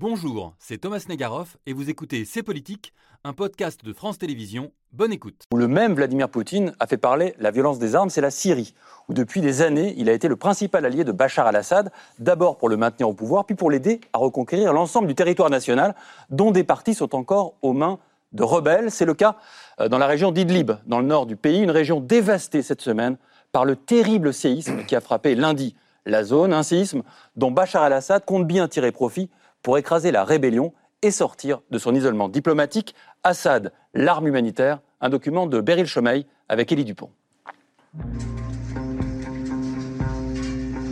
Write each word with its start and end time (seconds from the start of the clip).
Bonjour, 0.00 0.54
c'est 0.58 0.78
Thomas 0.78 1.04
Negaroff 1.10 1.58
et 1.66 1.74
vous 1.74 1.90
écoutez 1.90 2.24
C'est 2.24 2.42
Politique, 2.42 2.94
un 3.22 3.34
podcast 3.34 3.84
de 3.84 3.92
France 3.92 4.16
Télévisions. 4.16 4.72
Bonne 4.94 5.12
écoute. 5.12 5.42
Le 5.54 5.68
même 5.68 5.92
Vladimir 5.92 6.30
Poutine 6.30 6.72
a 6.80 6.86
fait 6.86 6.96
parler 6.96 7.34
la 7.38 7.50
violence 7.50 7.78
des 7.78 7.94
armes, 7.94 8.08
c'est 8.08 8.22
la 8.22 8.30
Syrie, 8.30 8.72
où 9.10 9.12
depuis 9.12 9.42
des 9.42 9.60
années, 9.60 9.92
il 9.98 10.08
a 10.08 10.14
été 10.14 10.26
le 10.26 10.36
principal 10.36 10.86
allié 10.86 11.04
de 11.04 11.12
Bachar 11.12 11.46
al-Assad, 11.46 11.92
d'abord 12.18 12.56
pour 12.56 12.70
le 12.70 12.78
maintenir 12.78 13.10
au 13.10 13.12
pouvoir, 13.12 13.44
puis 13.44 13.54
pour 13.54 13.70
l'aider 13.70 14.00
à 14.14 14.18
reconquérir 14.18 14.72
l'ensemble 14.72 15.06
du 15.06 15.14
territoire 15.14 15.50
national, 15.50 15.94
dont 16.30 16.50
des 16.50 16.64
parties 16.64 16.94
sont 16.94 17.14
encore 17.14 17.56
aux 17.60 17.74
mains 17.74 17.98
de 18.32 18.42
rebelles. 18.42 18.90
C'est 18.90 19.04
le 19.04 19.12
cas 19.12 19.36
euh, 19.80 19.88
dans 19.88 19.98
la 19.98 20.06
région 20.06 20.32
d'Idlib, 20.32 20.72
dans 20.86 21.00
le 21.00 21.06
nord 21.06 21.26
du 21.26 21.36
pays, 21.36 21.60
une 21.60 21.70
région 21.70 22.00
dévastée 22.00 22.62
cette 22.62 22.80
semaine 22.80 23.18
par 23.52 23.66
le 23.66 23.76
terrible 23.76 24.32
séisme 24.32 24.82
qui 24.86 24.96
a 24.96 25.02
frappé 25.02 25.34
lundi 25.34 25.76
la 26.06 26.24
zone, 26.24 26.54
un 26.54 26.62
séisme 26.62 27.02
dont 27.36 27.50
Bachar 27.50 27.82
al-Assad 27.82 28.24
compte 28.24 28.46
bien 28.46 28.66
tirer 28.66 28.92
profit 28.92 29.28
pour 29.62 29.78
écraser 29.78 30.10
la 30.10 30.24
rébellion 30.24 30.72
et 31.02 31.10
sortir 31.10 31.62
de 31.70 31.78
son 31.78 31.94
isolement 31.94 32.28
diplomatique. 32.28 32.94
Assad, 33.22 33.72
l'arme 33.94 34.26
humanitaire, 34.26 34.80
un 35.00 35.08
document 35.08 35.46
de 35.46 35.60
Beryl 35.60 35.86
Chomeil 35.86 36.26
avec 36.48 36.72
Élie 36.72 36.84
Dupont. 36.84 37.10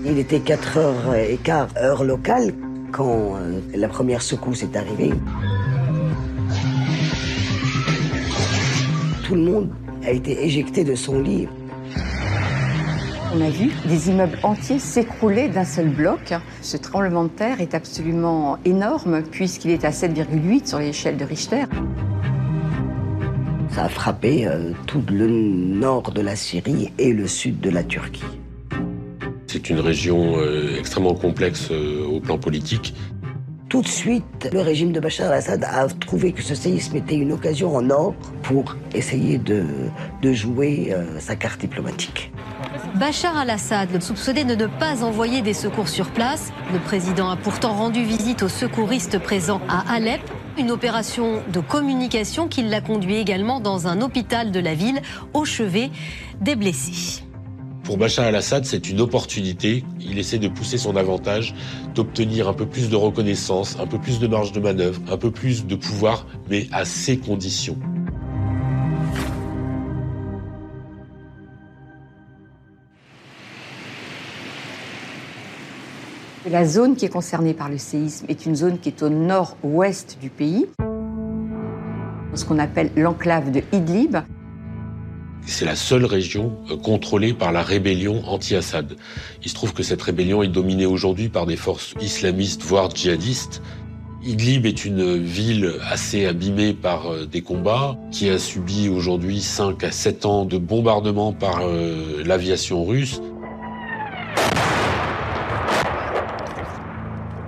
Il 0.04 0.18
était 0.18 0.38
4h15 0.38 1.78
heure 1.78 2.04
locale 2.04 2.54
quand 2.92 3.36
euh, 3.36 3.60
la 3.74 3.88
première 3.88 4.22
secousse 4.22 4.62
est 4.62 4.76
arrivée. 4.76 5.12
Tout 9.26 9.34
le 9.34 9.42
monde 9.42 9.70
a 10.04 10.10
été 10.10 10.44
éjecté 10.44 10.84
de 10.84 10.94
son 10.94 11.20
lit. 11.20 11.48
On 13.38 13.40
a 13.40 13.50
vu 13.50 13.70
des 13.86 14.10
immeubles 14.10 14.36
entiers 14.42 14.80
s'écrouler 14.80 15.48
d'un 15.48 15.64
seul 15.64 15.88
bloc. 15.90 16.34
Ce 16.60 16.76
tremblement 16.76 17.22
de 17.22 17.28
terre 17.28 17.60
est 17.60 17.72
absolument 17.72 18.58
énorme 18.64 19.22
puisqu'il 19.22 19.70
est 19.70 19.84
à 19.84 19.90
7,8 19.90 20.66
sur 20.66 20.80
l'échelle 20.80 21.16
de 21.16 21.24
Richter. 21.24 21.66
Ça 23.70 23.84
a 23.84 23.88
frappé 23.88 24.48
euh, 24.48 24.72
tout 24.88 25.04
le 25.08 25.28
nord 25.28 26.10
de 26.10 26.20
la 26.20 26.34
Syrie 26.34 26.92
et 26.98 27.12
le 27.12 27.28
sud 27.28 27.60
de 27.60 27.70
la 27.70 27.84
Turquie. 27.84 28.24
C'est 29.46 29.70
une 29.70 29.78
région 29.78 30.38
euh, 30.38 30.76
extrêmement 30.76 31.14
complexe 31.14 31.68
euh, 31.70 32.04
au 32.06 32.18
plan 32.18 32.38
politique. 32.38 32.92
Tout 33.68 33.82
de 33.82 33.88
suite, 33.88 34.50
le 34.52 34.62
régime 34.62 34.90
de 34.90 34.98
Bachar 34.98 35.28
al-Assad 35.28 35.62
a 35.62 35.86
trouvé 35.86 36.32
que 36.32 36.42
ce 36.42 36.56
séisme 36.56 36.96
était 36.96 37.14
une 37.14 37.30
occasion 37.30 37.76
en 37.76 37.88
or 37.88 38.16
pour 38.42 38.74
essayer 38.96 39.38
de, 39.38 39.62
de 40.22 40.32
jouer 40.32 40.92
sa 41.20 41.36
carte 41.36 41.60
diplomatique. 41.60 42.32
Bachar 42.98 43.36
al-Assad, 43.36 44.02
soupçonné 44.02 44.44
de 44.44 44.56
ne 44.56 44.66
pas 44.66 45.04
envoyer 45.04 45.40
des 45.40 45.54
secours 45.54 45.88
sur 45.88 46.10
place, 46.10 46.52
le 46.72 46.80
président 46.80 47.30
a 47.30 47.36
pourtant 47.36 47.72
rendu 47.72 48.02
visite 48.02 48.42
aux 48.42 48.48
secouristes 48.48 49.20
présents 49.20 49.60
à 49.68 49.94
Alep, 49.94 50.20
une 50.58 50.72
opération 50.72 51.40
de 51.52 51.60
communication 51.60 52.48
qui 52.48 52.62
l'a 52.62 52.80
conduit 52.80 53.14
également 53.14 53.60
dans 53.60 53.86
un 53.86 54.00
hôpital 54.00 54.50
de 54.50 54.58
la 54.58 54.74
ville 54.74 55.00
au 55.32 55.44
chevet 55.44 55.90
des 56.40 56.56
blessés. 56.56 57.22
Pour 57.84 57.98
Bachar 57.98 58.26
al-Assad, 58.26 58.64
c'est 58.64 58.90
une 58.90 59.00
opportunité. 59.00 59.84
Il 60.00 60.18
essaie 60.18 60.38
de 60.38 60.48
pousser 60.48 60.76
son 60.76 60.96
avantage, 60.96 61.54
d'obtenir 61.94 62.48
un 62.48 62.52
peu 62.52 62.66
plus 62.66 62.90
de 62.90 62.96
reconnaissance, 62.96 63.76
un 63.78 63.86
peu 63.86 63.98
plus 63.98 64.18
de 64.18 64.26
marge 64.26 64.50
de 64.50 64.58
manœuvre, 64.58 65.00
un 65.08 65.16
peu 65.16 65.30
plus 65.30 65.66
de 65.66 65.76
pouvoir, 65.76 66.26
mais 66.50 66.66
à 66.72 66.84
ses 66.84 67.16
conditions. 67.16 67.78
La 76.50 76.64
zone 76.64 76.96
qui 76.96 77.04
est 77.04 77.10
concernée 77.10 77.52
par 77.52 77.68
le 77.68 77.76
séisme 77.76 78.24
est 78.28 78.46
une 78.46 78.56
zone 78.56 78.78
qui 78.78 78.88
est 78.88 79.02
au 79.02 79.10
nord-ouest 79.10 80.16
du 80.18 80.30
pays, 80.30 80.66
ce 82.32 82.44
qu'on 82.46 82.58
appelle 82.58 82.90
l'enclave 82.96 83.50
de 83.50 83.60
Idlib. 83.70 84.16
C'est 85.44 85.66
la 85.66 85.76
seule 85.76 86.06
région 86.06 86.56
euh, 86.70 86.78
contrôlée 86.78 87.34
par 87.34 87.52
la 87.52 87.62
rébellion 87.62 88.22
anti-Assad. 88.26 88.96
Il 89.42 89.50
se 89.50 89.54
trouve 89.54 89.74
que 89.74 89.82
cette 89.82 90.00
rébellion 90.00 90.42
est 90.42 90.48
dominée 90.48 90.86
aujourd'hui 90.86 91.28
par 91.28 91.44
des 91.44 91.56
forces 91.56 91.92
islamistes, 92.00 92.62
voire 92.62 92.94
djihadistes. 92.94 93.60
Idlib 94.24 94.64
est 94.64 94.86
une 94.86 95.18
ville 95.18 95.74
assez 95.90 96.24
abîmée 96.24 96.72
par 96.72 97.12
euh, 97.12 97.26
des 97.26 97.42
combats, 97.42 97.98
qui 98.10 98.30
a 98.30 98.38
subi 98.38 98.88
aujourd'hui 98.88 99.40
5 99.40 99.84
à 99.84 99.90
7 99.90 100.24
ans 100.24 100.44
de 100.46 100.56
bombardements 100.56 101.34
par 101.34 101.60
euh, 101.62 102.22
l'aviation 102.24 102.86
russe. 102.86 103.20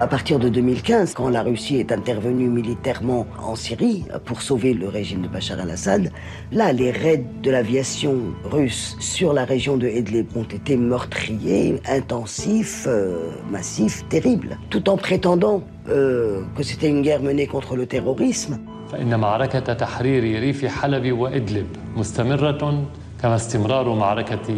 À 0.02 0.08
partir 0.08 0.40
de 0.40 0.50
2015, 0.50 1.14
quand 1.14 1.30
la 1.30 1.42
Russie 1.42 1.78
est 1.78 1.94
intervenue 1.94 2.50
militairement 2.50 3.26
en 3.42 3.56
Syrie 3.56 4.04
pour 4.26 4.42
sauver 4.42 4.74
le 4.74 4.90
régime 4.90 5.22
de 5.22 5.30
Bachar 5.30 5.58
al-Assad, 5.58 6.12
là, 6.52 6.74
les 6.74 6.92
raids 6.92 7.24
de 7.42 7.50
l'aviation 7.50 8.16
russe 8.44 8.98
sur 9.00 9.32
la 9.32 9.46
région 9.46 9.78
de 9.78 9.88
Idlib 9.88 10.28
ont 10.36 10.44
été 10.44 10.76
meurtriers, 10.76 11.82
intensifs, 11.88 12.84
euh, 12.88 13.30
massifs, 13.50 14.06
terribles, 14.10 14.58
tout 14.70 14.90
en 14.90 14.98
prétendant 14.98 15.64
euh, 15.88 16.42
que 16.58 16.64
c'était 16.64 16.90
une 16.90 17.02
guerre 17.02 17.22
menée 17.22 17.48
contre 17.48 17.78
le 17.78 17.86
terrorisme. 17.86 18.60
فإن 18.92 19.20
معركة 19.20 19.74
تحرير 19.74 20.40
ريف 20.40 20.66
حلب 20.66 21.12
وإدلب 21.12 21.68
مستمرة 21.96 22.84
كما 23.22 23.36
استمرار 23.36 23.96
معركة 23.96 24.56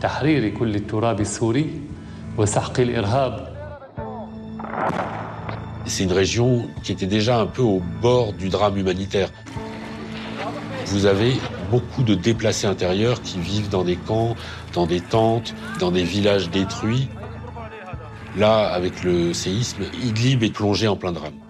تحرير 0.00 0.48
كل 0.48 0.74
التراب 0.74 1.20
السوري 1.20 1.70
وسحق 2.38 2.80
الإرهاب 2.80 3.53
c'est 5.85 6.03
une 6.03 6.11
région 6.11 6.67
qui 6.83 6.91
était 6.91 7.05
déjà 7.05 7.39
un 7.39 7.45
peu 7.45 7.61
au 7.61 7.81
bord 8.01 8.33
du 8.33 8.49
drame 8.49 8.77
humanitaire. 8.77 9.29
Vous 10.87 11.05
avez 11.05 11.33
beaucoup 11.71 12.03
de 12.03 12.15
déplacés 12.15 12.67
intérieurs 12.67 13.21
qui 13.21 13.39
vivent 13.39 13.69
dans 13.69 13.83
des 13.83 13.95
camps, 13.95 14.35
dans 14.73 14.85
des 14.85 15.01
tentes, 15.01 15.53
dans 15.79 15.91
des 15.91 16.03
villages 16.03 16.49
détruits. 16.49 17.07
Là, 18.37 18.67
avec 18.67 19.03
le 19.03 19.33
séisme, 19.33 19.83
Idlib 20.03 20.43
est 20.43 20.53
plongé 20.53 20.87
en 20.87 20.95
plein 20.95 21.11
drame. 21.11 21.44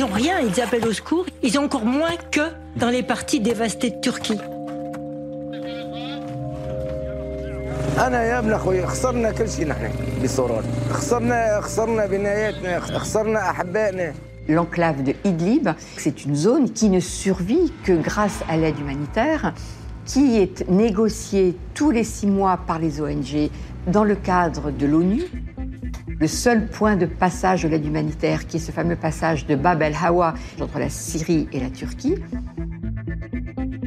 Ils 0.00 0.04
ont 0.04 0.14
rien, 0.14 0.40
ils 0.40 0.58
appellent 0.62 0.86
au 0.86 0.94
secours. 0.94 1.26
Ils 1.42 1.58
ont 1.58 1.64
encore 1.64 1.84
moins 1.84 2.16
que 2.30 2.40
dans 2.76 2.88
les 2.88 3.02
parties 3.02 3.38
dévastées 3.38 3.90
de 3.90 4.00
Turquie. 4.00 4.38
L'enclave 14.48 15.02
de 15.02 15.12
Idlib, 15.24 15.68
c'est 15.98 16.24
une 16.24 16.34
zone 16.34 16.72
qui 16.72 16.88
ne 16.88 17.00
survit 17.00 17.70
que 17.84 17.92
grâce 17.92 18.40
à 18.48 18.56
l'aide 18.56 18.78
humanitaire 18.78 19.52
qui 20.06 20.38
est 20.38 20.66
négociée 20.70 21.58
tous 21.74 21.90
les 21.90 22.04
six 22.04 22.26
mois 22.26 22.58
par 22.66 22.78
les 22.78 23.02
ONG 23.02 23.50
dans 23.86 24.04
le 24.04 24.14
cadre 24.14 24.70
de 24.70 24.86
l'ONU 24.86 25.24
le 26.20 26.26
seul 26.26 26.66
point 26.66 26.96
de 26.96 27.06
passage 27.06 27.62
de 27.62 27.68
l'aide 27.68 27.86
humanitaire, 27.86 28.46
qui 28.46 28.58
est 28.58 28.60
ce 28.60 28.72
fameux 28.72 28.94
passage 28.94 29.46
de 29.46 29.56
Bab 29.56 29.80
el-Hawa 29.80 30.34
entre 30.60 30.78
la 30.78 30.90
Syrie 30.90 31.48
et 31.50 31.60
la 31.60 31.70
Turquie. 31.70 32.16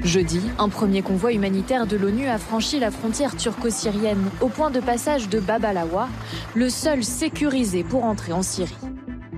Jeudi, 0.03 0.41
un 0.57 0.67
premier 0.67 1.03
convoi 1.03 1.31
humanitaire 1.33 1.85
de 1.85 1.95
l'ONU 1.95 2.25
a 2.25 2.39
franchi 2.39 2.79
la 2.79 2.89
frontière 2.89 3.35
turco-syrienne 3.37 4.31
au 4.41 4.47
point 4.47 4.71
de 4.71 4.79
passage 4.79 5.29
de 5.29 5.39
Bab 5.39 5.63
el-Hawa, 5.63 6.09
le 6.55 6.69
seul 6.69 7.03
sécurisé 7.03 7.83
pour 7.83 8.03
entrer 8.03 8.33
en 8.33 8.41
Syrie. 8.41 8.75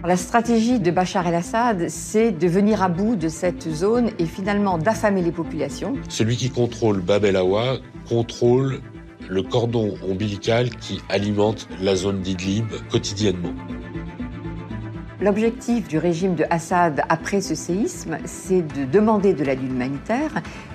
La 0.06 0.16
stratégie 0.16 0.80
de 0.80 0.90
Bachar 0.90 1.28
el-Assad, 1.28 1.90
c'est 1.90 2.32
de 2.32 2.48
venir 2.48 2.82
à 2.82 2.88
bout 2.88 3.18
de 3.18 3.28
cette 3.28 3.70
zone 3.70 4.12
et 4.20 4.26
finalement 4.26 4.78
d'affamer 4.78 5.22
les 5.22 5.32
populations. 5.32 5.96
Celui 6.08 6.38
qui 6.38 6.50
contrôle 6.50 7.02
Bab 7.02 7.26
el-Hawa 7.26 7.80
contrôle 8.08 8.80
le 9.30 9.44
cordon 9.44 9.96
ombilical 10.08 10.70
qui 10.70 11.02
alimente 11.10 11.68
la 11.82 11.96
zone 11.96 12.22
d'Idlib 12.22 12.68
quotidiennement. 12.90 13.54
L'objectif 15.22 15.88
du 15.88 15.98
régime 15.98 16.36
de 16.36 16.46
Assad 16.50 17.02
après 17.08 17.40
ce 17.40 17.56
séisme, 17.56 18.18
c'est 18.26 18.62
de 18.62 18.84
demander 18.84 19.34
de 19.34 19.46
l'aide 19.46 19.64
humanitaire, 19.64 20.32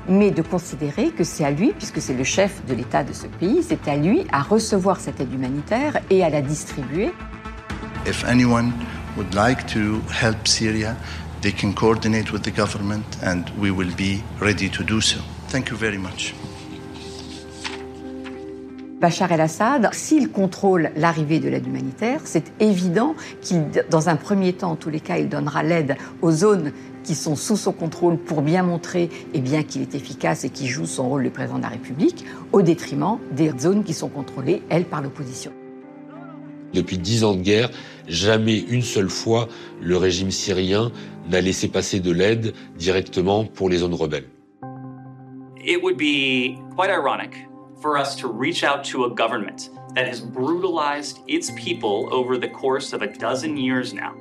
mais 0.09 0.31
de 0.31 0.41
considérer 0.41 1.11
que 1.11 1.25
c'est 1.25 1.45
à 1.45 1.51
lui, 1.51 1.73
puisque 1.73 2.01
c'est 2.01 2.15
le 2.15 2.25
chef 2.25 2.65
de 2.67 2.75
l'État 2.75 3.05
de 3.05 3.13
ce 3.13 3.27
pays, 3.27 3.63
c'est 3.63 3.87
à 3.87 3.97
lui 3.97 4.25
à 4.33 4.41
recevoir 4.41 4.99
cette 4.99 5.21
aide 5.21 5.33
humanitaire 5.33 6.01
et 6.09 6.25
à 6.25 6.31
la 6.31 6.41
distribuer. 6.41 7.13
If 8.07 8.25
anyone 8.25 8.73
would 9.17 9.35
like 9.35 9.67
to 9.75 10.01
help 10.11 10.49
Syria, 10.49 10.97
they 11.43 11.53
can 11.53 11.73
coordinate 11.73 12.33
with 12.33 12.43
the 12.43 12.53
government 12.57 13.19
and 13.23 13.45
we 13.59 13.71
will 13.71 13.95
be 13.95 14.23
ready 14.41 14.71
to 14.71 14.83
do 14.83 15.01
so. 15.03 15.21
Thank 15.49 15.69
you 15.69 15.77
very 15.77 15.99
much. 15.99 16.35
Bachar 19.01 19.33
el-Assad, 19.33 19.89
s'il 19.95 20.29
contrôle 20.29 20.91
l'arrivée 20.95 21.41
de 21.41 21.49
l'aide 21.49 21.67
humanitaire, 21.67 22.21
c'est 22.25 22.53
évident 22.61 23.15
qu'il, 23.41 23.65
dans 23.89 24.11
un 24.11 24.17
premier 24.17 24.53
temps, 24.53 24.73
en 24.73 24.77
tous 24.77 24.91
les 24.91 25.01
cas, 25.01 25.17
il 25.17 25.31
donnera 25.31 25.63
l'aide 25.63 25.97
aux 26.21 26.31
zones 26.31 26.73
qui 27.03 27.15
sont 27.15 27.35
sous 27.35 27.57
son 27.57 27.73
contrôle 27.73 28.19
pour 28.19 28.43
bien 28.43 28.63
montrer 28.63 29.09
eh 29.33 29.41
bien, 29.41 29.63
qu'il 29.63 29.81
est 29.81 29.95
efficace 29.95 30.45
et 30.45 30.51
qu'il 30.51 30.67
joue 30.67 30.85
son 30.85 31.09
rôle 31.09 31.25
de 31.25 31.31
président 31.31 31.57
de 31.57 31.63
la 31.63 31.71
République, 31.71 32.27
au 32.53 32.61
détriment 32.61 33.17
des 33.33 33.51
zones 33.59 33.85
qui 33.85 33.95
sont 33.95 34.11
contrôlées, 34.11 34.63
elles, 34.69 34.85
par 34.85 35.01
l'opposition. 35.01 35.53
Depuis 36.75 36.99
dix 36.99 37.25
ans 37.25 37.35
de 37.35 37.41
guerre, 37.41 37.71
jamais 38.07 38.59
une 38.59 38.83
seule 38.83 39.09
fois 39.09 39.49
le 39.81 39.97
régime 39.97 40.31
syrien 40.31 40.93
n'a 41.31 41.41
laissé 41.41 41.69
passer 41.69 42.01
de 42.01 42.13
l'aide 42.13 42.53
directement 42.77 43.47
pour 43.47 43.71
les 43.71 43.79
zones 43.79 43.95
rebelles. 43.95 44.29
It 45.65 45.83
would 45.83 45.97
be 45.97 46.59
quite 46.77 46.91
ironic 46.91 47.50
for 47.81 47.97
us 47.97 48.15
to 48.17 48.29
reach 48.29 48.63
out 48.65 48.85
to 48.85 49.05
a 49.05 49.11
government 49.11 49.71
that 49.95 50.07
has 50.07 50.21
brutalized 50.21 51.21
its 51.27 51.51
people 51.57 52.09
over 52.13 52.39
the 52.39 52.49
course 52.49 52.93
of 52.93 53.03
a 53.03 53.07
dozen 53.07 53.57
years 53.57 53.93
now, 53.93 54.15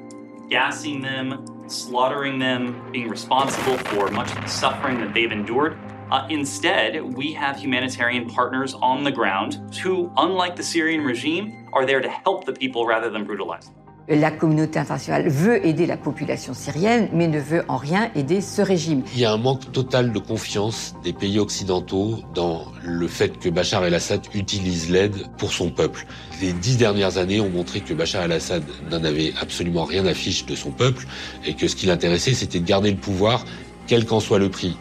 gassing 0.49 1.01
them, 1.01 1.45
slaughtering 1.67 2.39
them, 2.39 2.91
being 2.91 3.09
responsible 3.09 3.77
for 3.77 4.09
much 4.09 4.31
of 4.31 4.41
the 4.41 4.47
suffering 4.47 4.99
that 4.99 5.13
they've 5.13 5.31
endured. 5.31 5.77
Uh, 6.11 6.25
instead, 6.31 7.01
we 7.03 7.31
have 7.33 7.59
humanitarian 7.59 8.27
partners 8.27 8.73
on 8.73 9.03
the 9.03 9.11
ground 9.11 9.75
who, 9.75 10.11
unlike 10.17 10.55
the 10.55 10.63
Syrian 10.63 11.01
regime, 11.01 11.69
are 11.71 11.85
there 11.85 12.01
to 12.01 12.09
help 12.09 12.45
the 12.45 12.53
people 12.53 12.87
rather 12.87 13.11
than 13.11 13.25
brutalize 13.25 13.67
them. 13.67 13.75
La 14.11 14.31
communauté 14.31 14.79
internationale 14.79 15.29
veut 15.29 15.63
aider 15.63 15.85
la 15.85 15.95
population 15.95 16.55
syrienne, 16.55 17.09
mais 17.13 17.27
ne 17.27 17.39
veut 17.39 17.63
en 17.67 17.77
rien 17.77 18.09
aider 18.15 18.41
ce 18.41 18.59
régime. 18.63 19.03
Il 19.13 19.19
y 19.19 19.25
a 19.25 19.31
un 19.31 19.37
manque 19.37 19.71
total 19.71 20.11
de 20.11 20.17
confiance 20.17 20.95
des 21.03 21.13
pays 21.13 21.37
occidentaux 21.37 22.17
dans 22.33 22.65
le 22.83 23.07
fait 23.07 23.37
que 23.37 23.49
Bachar 23.49 23.85
el-Assad 23.85 24.21
utilise 24.33 24.89
l'aide 24.89 25.13
pour 25.37 25.53
son 25.53 25.69
peuple. 25.69 26.07
Les 26.41 26.53
dix 26.53 26.77
dernières 26.77 27.19
années 27.19 27.39
ont 27.39 27.51
montré 27.51 27.81
que 27.81 27.93
Bachar 27.93 28.23
el-Assad 28.23 28.63
n'en 28.89 29.03
avait 29.03 29.31
absolument 29.39 29.83
rien 29.83 30.03
à 30.07 30.15
fiche 30.15 30.43
de 30.47 30.55
son 30.55 30.71
peuple 30.71 31.05
et 31.45 31.53
que 31.53 31.67
ce 31.67 31.75
qui 31.75 31.85
l'intéressait, 31.85 32.33
c'était 32.33 32.59
de 32.59 32.65
garder 32.65 32.89
le 32.89 32.97
pouvoir, 32.97 33.45
quel 33.85 34.07
qu'en 34.07 34.19
soit 34.19 34.39
le 34.39 34.49
prix. 34.49 34.75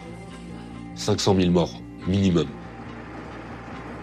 500 0.95 1.35
000 1.39 1.51
morts, 1.51 1.79
minimum. 2.07 2.47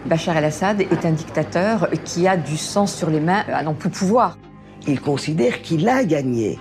Bachar 0.05 0.37
el-Assad 0.37 0.82
est 0.82 1.05
un 1.05 1.11
dictateur 1.11 1.88
qui 2.05 2.29
a 2.29 2.37
du 2.37 2.56
sang 2.56 2.87
sur 2.87 3.11
les 3.11 3.19
mains 3.19 3.43
à 3.52 3.64
n'en 3.64 3.75
plus 3.75 3.90
pouvoir 3.90 4.38
il 4.87 5.00
considère 5.00 5.62
qu'il 5.62 5.88
a 5.88 6.05
gagné 6.05 6.59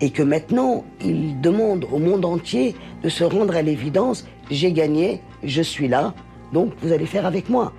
et 0.00 0.10
que 0.10 0.22
maintenant 0.22 0.84
il 1.00 1.40
demande 1.40 1.86
au 1.92 1.98
monde 1.98 2.24
entier 2.24 2.74
de 3.02 3.08
se 3.08 3.24
rendre 3.24 3.54
à 3.54 3.62
l'évidence, 3.62 4.26
j'ai 4.50 4.72
gagné, 4.72 5.20
je 5.42 5.62
suis 5.62 5.88
là, 5.88 6.14
donc 6.52 6.72
vous 6.82 6.92
allez 6.92 7.06
faire 7.06 7.26
avec 7.26 7.48
moi. 7.48 7.72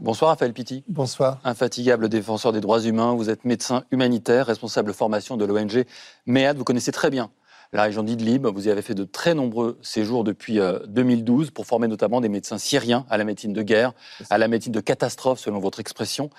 Bonsoir 0.00 0.30
Raphaël 0.30 0.54
Pitti. 0.54 0.84
Bonsoir. 0.88 1.38
Infatigable 1.44 2.08
défenseur 2.08 2.52
des 2.52 2.62
droits 2.62 2.80
humains, 2.80 3.14
vous 3.14 3.28
êtes 3.28 3.44
médecin 3.44 3.84
humanitaire, 3.90 4.46
responsable 4.46 4.94
formation 4.94 5.36
de 5.36 5.44
l'ONG 5.44 5.84
MEAD. 6.24 6.56
Vous 6.56 6.64
connaissez 6.64 6.92
très 6.92 7.10
bien 7.10 7.30
la 7.72 7.82
région 7.82 8.02
d'Idlib. 8.02 8.46
Vous 8.46 8.68
y 8.68 8.70
avez 8.70 8.82
fait 8.82 8.94
de 8.94 9.04
très 9.04 9.34
nombreux 9.34 9.78
séjours 9.82 10.24
depuis 10.24 10.58
2012 10.86 11.48
euh, 11.48 11.50
pour 11.50 11.66
former 11.66 11.88
notamment 11.88 12.20
des 12.20 12.28
médecins 12.28 12.58
syriens 12.58 13.04
à 13.10 13.18
la 13.18 13.24
médecine 13.24 13.52
de 13.52 13.62
guerre, 13.62 13.92
à 14.30 14.38
la 14.38 14.48
médecine 14.48 14.72
de 14.72 14.80
catastrophe, 14.80 15.38
selon 15.40 15.58
votre 15.58 15.80
expression. 15.80 16.30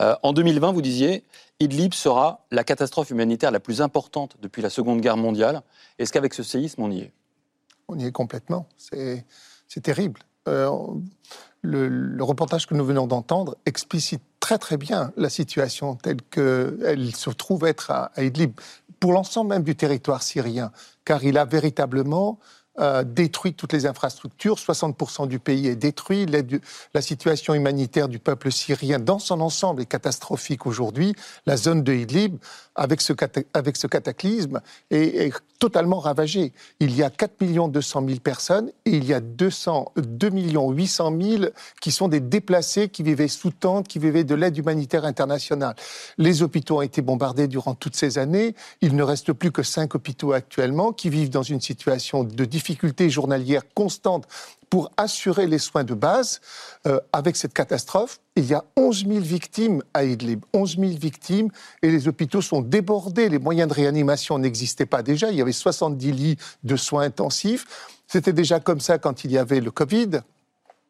Euh, 0.00 0.14
en 0.22 0.32
2020, 0.32 0.72
vous 0.72 0.82
disiez, 0.82 1.24
Idlib 1.60 1.92
sera 1.92 2.46
la 2.50 2.64
catastrophe 2.64 3.10
humanitaire 3.10 3.50
la 3.50 3.60
plus 3.60 3.82
importante 3.82 4.36
depuis 4.40 4.62
la 4.62 4.70
Seconde 4.70 5.00
Guerre 5.00 5.16
mondiale. 5.16 5.62
Est-ce 5.98 6.12
qu'avec 6.12 6.34
ce 6.34 6.42
séisme, 6.42 6.82
on 6.82 6.90
y 6.90 7.00
est? 7.00 7.12
On 7.88 7.98
y 7.98 8.06
est 8.06 8.12
complètement. 8.12 8.66
C'est 8.76 9.24
terrible. 9.82 10.20
Euh, 10.46 10.70
le, 11.62 12.22
reportage 12.22 12.66
que 12.66 12.74
nous 12.74 12.84
venons 12.84 13.06
d'entendre 13.06 13.56
explicite 13.66 14.22
très 14.40 14.58
très 14.58 14.76
bien 14.76 15.12
la 15.16 15.28
situation 15.28 15.96
telle 15.96 16.22
qu'elle 16.22 17.14
se 17.14 17.30
trouve 17.30 17.66
être 17.66 17.90
à 17.90 18.12
Idlib 18.18 18.52
pour 19.00 19.12
l'ensemble 19.12 19.50
même 19.50 19.62
du 19.62 19.76
territoire 19.76 20.22
syrien, 20.22 20.72
car 21.04 21.24
il 21.24 21.38
a 21.38 21.44
véritablement 21.44 22.38
euh, 22.80 23.02
détruit 23.02 23.54
toutes 23.54 23.72
les 23.72 23.86
infrastructures, 23.86 24.54
60% 24.56 25.26
du 25.26 25.40
pays 25.40 25.66
est 25.66 25.74
détruit, 25.74 26.26
la 26.94 27.02
situation 27.02 27.54
humanitaire 27.54 28.08
du 28.08 28.20
peuple 28.20 28.52
syrien 28.52 29.00
dans 29.00 29.18
son 29.18 29.40
ensemble 29.40 29.82
est 29.82 29.86
catastrophique 29.86 30.64
aujourd'hui. 30.64 31.14
La 31.44 31.56
zone 31.56 31.82
de 31.82 31.92
Idlib, 31.92 32.36
avec 32.76 33.00
ce, 33.00 33.12
avec 33.52 33.76
ce 33.76 33.88
cataclysme, 33.88 34.60
est, 34.90 35.32
totalement 35.58 35.98
ravagée. 35.98 36.52
Il 36.78 36.94
y 36.94 37.02
a 37.02 37.10
4 37.10 37.68
200 37.68 38.04
000 38.06 38.20
personnes 38.20 38.70
et 38.84 38.92
il 38.92 39.04
y 39.04 39.12
a 39.12 39.18
200, 39.18 39.90
2 39.96 40.30
800 40.30 41.14
000 41.20 41.44
qui 41.80 41.90
sont 41.90 42.06
des 42.06 42.20
déplacés 42.20 42.88
qui 42.88 43.02
vivaient 43.02 43.26
sous 43.26 43.50
tente, 43.50 43.88
qui 43.88 43.98
vivaient 43.98 44.22
de 44.22 44.36
l'aide 44.36 44.56
humanitaire 44.56 45.04
internationale. 45.04 45.74
Les 46.16 46.44
hôpitaux 46.44 46.76
ont 46.76 46.82
été 46.82 47.02
bombardés 47.02 47.48
durant 47.48 47.74
toutes 47.74 47.96
ces 47.96 48.18
années. 48.18 48.54
Il 48.82 48.94
ne 48.94 49.02
reste 49.02 49.32
plus 49.32 49.50
que 49.50 49.64
5 49.64 49.96
hôpitaux 49.96 50.32
actuellement 50.32 50.92
qui 50.92 51.10
vivent 51.10 51.30
dans 51.30 51.42
une 51.42 51.60
situation 51.60 52.22
de 52.22 52.44
difficulté 52.44 52.67
journalière 53.08 53.62
constante 53.74 54.26
pour 54.70 54.90
assurer 54.96 55.46
les 55.46 55.58
soins 55.58 55.84
de 55.84 55.94
base. 55.94 56.40
Euh, 56.86 57.00
avec 57.12 57.36
cette 57.36 57.54
catastrophe, 57.54 58.20
il 58.36 58.44
y 58.44 58.54
a 58.54 58.64
11 58.76 59.06
000 59.06 59.20
victimes 59.20 59.82
à 59.94 60.04
Idlib. 60.04 60.44
11 60.52 60.78
000 60.78 60.92
victimes 60.98 61.50
et 61.82 61.90
les 61.90 62.08
hôpitaux 62.08 62.42
sont 62.42 62.60
débordés. 62.60 63.28
Les 63.28 63.38
moyens 63.38 63.68
de 63.68 63.74
réanimation 63.74 64.38
n'existaient 64.38 64.86
pas 64.86 65.02
déjà. 65.02 65.30
Il 65.30 65.36
y 65.36 65.42
avait 65.42 65.52
70 65.52 66.12
lits 66.12 66.36
de 66.64 66.76
soins 66.76 67.02
intensifs. 67.02 67.66
C'était 68.06 68.32
déjà 68.32 68.60
comme 68.60 68.80
ça 68.80 68.98
quand 68.98 69.24
il 69.24 69.32
y 69.32 69.38
avait 69.38 69.60
le 69.60 69.70
Covid 69.70 70.20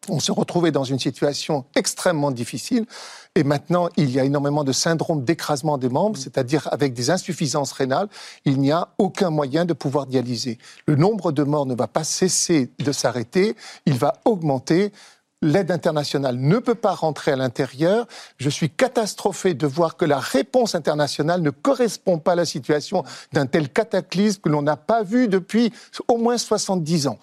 on 0.08 0.20
se 0.20 0.32
retrouvait 0.32 0.70
dans 0.70 0.84
une 0.84 0.98
situation 0.98 1.64
extrêmement 1.74 2.30
difficile. 2.30 2.86
Et 3.34 3.44
maintenant, 3.44 3.88
il 3.96 4.10
y 4.10 4.18
a 4.18 4.24
énormément 4.24 4.64
de 4.64 4.72
syndrome 4.72 5.24
d'écrasement 5.24 5.78
des 5.78 5.88
membres, 5.88 6.18
c'est-à-dire 6.18 6.68
avec 6.72 6.94
des 6.94 7.10
insuffisances 7.10 7.72
rénales, 7.72 8.08
il 8.44 8.58
n'y 8.58 8.72
a 8.72 8.88
aucun 8.98 9.30
moyen 9.30 9.64
de 9.64 9.72
pouvoir 9.72 10.06
dialyser. 10.06 10.58
Le 10.86 10.96
nombre 10.96 11.32
de 11.32 11.42
morts 11.42 11.66
ne 11.66 11.74
va 11.74 11.86
pas 11.86 12.04
cesser 12.04 12.70
de 12.78 12.92
s'arrêter, 12.92 13.54
il 13.86 13.94
va 13.94 14.14
augmenter. 14.24 14.92
L'aide 15.40 15.70
internationale 15.70 16.36
ne 16.36 16.58
peut 16.58 16.74
pas 16.74 16.94
rentrer 16.94 17.30
à 17.30 17.36
l'intérieur. 17.36 18.08
Je 18.38 18.50
suis 18.50 18.70
catastrophé 18.70 19.54
de 19.54 19.68
voir 19.68 19.96
que 19.96 20.04
la 20.04 20.18
réponse 20.18 20.74
internationale 20.74 21.42
ne 21.42 21.50
correspond 21.50 22.18
pas 22.18 22.32
à 22.32 22.34
la 22.34 22.44
situation 22.44 23.04
d'un 23.32 23.46
tel 23.46 23.68
cataclysme 23.68 24.40
que 24.40 24.48
l'on 24.48 24.62
n'a 24.62 24.76
pas 24.76 25.04
vu 25.04 25.28
depuis 25.28 25.72
au 26.08 26.16
moins 26.16 26.38
70 26.38 27.06
ans 27.06 27.20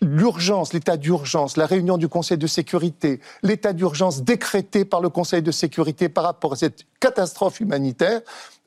l'urgence, 0.00 0.72
l'état 0.72 0.96
d'urgence, 0.96 1.56
la 1.56 1.66
réunion 1.66 1.98
du 1.98 2.08
Conseil 2.08 2.38
de 2.38 2.46
sécurité, 2.46 3.20
l'état 3.42 3.72
d'urgence 3.72 4.22
décrété 4.22 4.84
par 4.84 5.00
le 5.00 5.08
Conseil 5.08 5.42
de 5.42 5.50
sécurité 5.50 6.08
par 6.08 6.24
rapport 6.24 6.54
à 6.54 6.56
cette 6.56 6.84
catastrophe 7.00 7.60
humanitaire, 7.60 8.20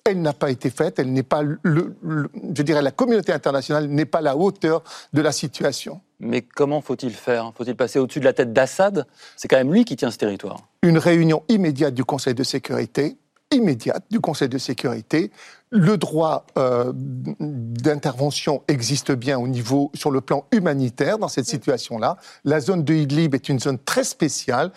elle 0.04 0.22
n'a 0.22 0.34
pas 0.34 0.50
été 0.50 0.70
faite, 0.70 1.00
elle 1.00 1.12
n'est 1.13 1.24
pas, 1.24 1.44
le, 1.44 1.96
je 2.01 2.63
dirais, 2.63 2.82
la 2.82 2.92
communauté 2.92 3.32
internationale 3.32 3.88
n'est 3.88 4.06
pas 4.06 4.18
à 4.20 4.22
la 4.22 4.36
hauteur 4.36 4.84
de 5.13 5.22
la 5.22 5.32
situation. 5.32 6.01
Mais 6.20 6.42
comment 6.42 6.82
faut-il 6.82 7.13
faire? 7.13 7.51
Faut-il 7.56 7.75
passer 7.75 8.00
au-dessus 8.00 8.20
de 8.20 8.25
la 8.25 8.34
tête 8.34 8.54
d'Assad? 8.54 9.06
C'est 9.36 9.48
quand 9.48 9.58
même 9.58 9.74
lui 9.74 9.86
qui 9.86 9.96
tient 9.96 10.12
ce 10.12 10.18
territoire. 10.18 10.60
Une 10.84 10.98
réunion 10.98 11.44
immédiate 11.50 11.94
du 11.94 12.04
Conseil 12.04 12.34
de 12.34 12.44
sécurité, 12.44 13.18
immédiate 13.51 14.04
du 14.10 14.20
Conseil 14.20 14.50
de 14.50 14.58
sécurité. 14.58 15.32
Le 15.74 15.98
droit 15.98 16.46
euh, 16.58 16.92
d'intervention 16.94 18.62
existe 18.68 19.13
bien 19.13 19.40
au 19.40 19.48
niveau, 19.48 19.90
sur 19.94 20.12
le 20.12 20.20
plan 20.20 20.46
humanitaire 20.51 21.18
dans 21.18 21.30
cette 21.30 21.46
situation-là. 21.46 22.18
La 22.44 22.60
zone 22.60 22.84
de 22.84 22.94
Idlib 22.94 23.34
est 23.36 23.48
une 23.48 23.60
zone 23.60 23.80
très 23.80 24.04
spéciale 24.04 24.72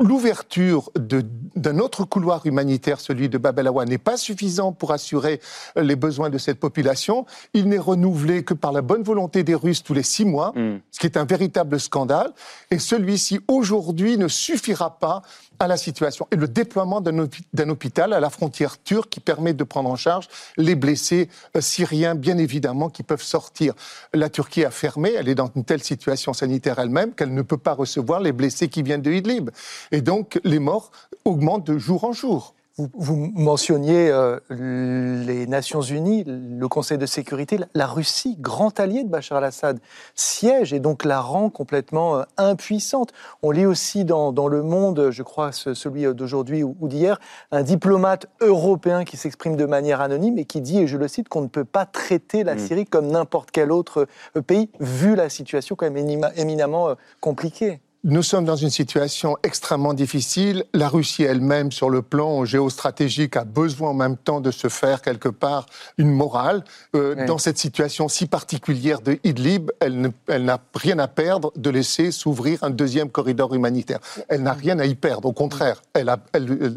l'ouverture 0.00 0.90
d'un 0.94 1.78
autre 1.78 2.04
couloir 2.04 2.46
humanitaire, 2.46 3.00
celui 3.00 3.28
de 3.28 3.36
Bab 3.36 3.58
el 3.58 3.70
n'est 3.88 3.98
pas 3.98 4.16
suffisant 4.16 4.72
pour 4.72 4.92
assurer 4.92 5.40
les 5.76 5.96
besoins 5.96 6.30
de 6.30 6.38
cette 6.38 6.60
population. 6.60 7.26
Il 7.52 7.68
n'est 7.68 7.78
renouvelé 7.78 8.44
que 8.44 8.54
par 8.54 8.72
la 8.72 8.80
bonne 8.80 9.02
volonté 9.02 9.42
des 9.42 9.56
Russes 9.56 9.82
tous 9.82 9.94
les 9.94 10.04
six 10.04 10.24
mois, 10.24 10.52
hmm. 10.54 10.78
ce 10.92 11.00
qui 11.00 11.06
est 11.06 11.16
un 11.16 11.24
véritable 11.24 11.80
scandale. 11.80 12.32
Et 12.70 12.78
celui-ci, 12.78 13.40
aujourd'hui, 13.48 14.18
ne 14.18 14.28
suffira 14.28 14.98
pas 14.98 15.22
à 15.58 15.66
la 15.66 15.76
situation. 15.76 16.28
Et 16.30 16.36
le 16.36 16.46
déploiement 16.46 17.00
d'un 17.00 17.68
hôpital 17.68 18.12
à 18.12 18.20
la 18.20 18.30
frontière 18.30 18.80
turque 18.80 19.10
qui 19.10 19.20
permet 19.20 19.54
de 19.54 19.64
prendre 19.64 19.90
en 19.90 19.96
charge 19.96 20.28
les 20.56 20.74
blessés 20.74 21.28
euh, 21.56 21.60
syriens, 21.60 22.14
bien 22.14 22.38
évidemment, 22.38 22.88
qui 22.88 23.02
peuvent 23.02 23.22
sortir. 23.22 23.74
La 24.14 24.28
Turquie 24.28 24.64
a 24.64 24.70
fermé, 24.70 25.12
elle 25.12 25.28
est 25.28 25.34
dans 25.34 25.50
une 25.54 25.64
telle 25.64 25.82
situation 25.82 26.32
sanitaire 26.32 26.78
elle-même 26.78 27.14
qu'elle 27.14 27.34
ne 27.34 27.42
peut 27.42 27.58
pas 27.58 27.74
recevoir 27.74 28.20
les 28.20 28.32
blessés 28.32 28.68
qui 28.68 28.82
viennent 28.82 29.02
de 29.02 29.12
Idlib. 29.12 29.50
Et 29.92 30.00
donc, 30.00 30.40
les 30.44 30.58
morts 30.58 30.90
augmentent 31.24 31.66
de 31.66 31.78
jour 31.78 32.04
en 32.04 32.12
jour. 32.12 32.54
Vous, 32.78 33.32
mentionniez 33.34 34.08
euh, 34.08 34.38
les 34.50 35.48
Nations 35.48 35.80
Unies, 35.80 36.22
le 36.24 36.68
Conseil 36.68 36.96
de 36.96 37.06
sécurité, 37.06 37.58
la 37.74 37.88
Russie, 37.88 38.36
grand 38.38 38.78
allié 38.78 39.02
de 39.02 39.08
Bachar 39.08 39.38
al-Assad, 39.38 39.80
siège 40.14 40.72
et 40.72 40.78
donc 40.78 41.04
la 41.04 41.20
rend 41.20 41.50
complètement 41.50 42.18
euh, 42.18 42.22
impuissante. 42.36 43.12
On 43.42 43.50
lit 43.50 43.66
aussi 43.66 44.04
dans, 44.04 44.30
Le 44.48 44.62
Monde, 44.62 45.10
je 45.10 45.22
crois 45.24 45.50
celui 45.50 46.04
d'aujourd'hui 46.14 46.62
ou, 46.62 46.76
d'hier, 46.82 47.18
un 47.50 47.64
diplomate 47.64 48.26
européen 48.40 49.04
qui 49.04 49.16
s'exprime 49.16 49.56
de 49.56 49.66
manière 49.66 50.00
anonyme 50.00 50.38
et 50.38 50.44
qui 50.44 50.60
dit, 50.60 50.78
et 50.78 50.86
je 50.86 50.96
le 50.96 51.08
cite, 51.08 51.28
qu'on 51.28 51.42
ne 51.42 51.48
peut 51.48 51.64
pas 51.64 51.84
traiter 51.84 52.44
la 52.44 52.54
mm. 52.54 52.58
Syrie 52.60 52.86
comme 52.86 53.08
n'importe 53.08 53.50
quel 53.50 53.72
autre 53.72 54.06
euh, 54.36 54.42
pays, 54.42 54.70
vu 54.78 55.16
la 55.16 55.28
situation 55.28 55.74
quand 55.74 55.90
même 55.90 56.30
éminemment 56.36 56.94
compliquée. 57.20 57.80
Nous 58.04 58.22
sommes 58.22 58.44
dans 58.44 58.54
une 58.54 58.70
situation 58.70 59.36
extrêmement 59.42 59.92
difficile. 59.92 60.64
La 60.72 60.88
Russie 60.88 61.24
elle-même, 61.24 61.72
sur 61.72 61.90
le 61.90 62.00
plan 62.00 62.44
géostratégique, 62.44 63.36
a 63.36 63.42
besoin 63.42 63.90
en 63.90 63.94
même 63.94 64.16
temps 64.16 64.40
de 64.40 64.52
se 64.52 64.68
faire 64.68 65.02
quelque 65.02 65.28
part 65.28 65.66
une 65.98 66.12
morale. 66.12 66.62
Euh, 66.94 67.26
dans 67.26 67.38
cette 67.38 67.58
situation 67.58 68.06
si 68.06 68.26
particulière 68.26 69.00
de 69.00 69.18
Idlib, 69.24 69.72
elle, 69.80 70.12
n'a 70.28 70.58
rien 70.76 71.00
à 71.00 71.08
perdre 71.08 71.52
de 71.56 71.70
laisser 71.70 72.12
s'ouvrir 72.12 72.62
un 72.62 72.70
deuxième 72.70 73.10
corridor 73.10 73.52
humanitaire. 73.52 73.98
Elle 74.28 74.44
n'a 74.44 74.52
rien 74.52 74.78
à 74.78 74.84
y 74.84 74.94
perdre. 74.94 75.26
Au 75.26 75.32
contraire, 75.32 75.82
elle, 75.92 76.08